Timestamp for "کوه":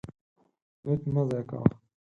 1.49-1.67